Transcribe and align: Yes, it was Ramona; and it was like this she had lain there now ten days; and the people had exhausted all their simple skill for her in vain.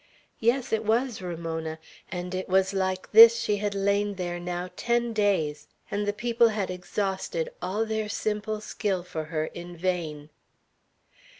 Yes, 0.39 0.73
it 0.73 0.83
was 0.83 1.21
Ramona; 1.21 1.77
and 2.11 2.33
it 2.33 2.49
was 2.49 2.73
like 2.73 3.11
this 3.11 3.37
she 3.37 3.57
had 3.57 3.75
lain 3.75 4.15
there 4.15 4.39
now 4.39 4.71
ten 4.75 5.13
days; 5.13 5.67
and 5.91 6.07
the 6.07 6.11
people 6.11 6.49
had 6.49 6.71
exhausted 6.71 7.51
all 7.61 7.85
their 7.85 8.09
simple 8.09 8.61
skill 8.61 9.03
for 9.03 9.25
her 9.25 9.45
in 9.45 9.77
vain. 9.77 10.31